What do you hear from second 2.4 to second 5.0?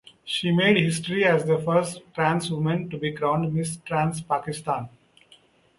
woman to be crowned Miss Trans Pakistan.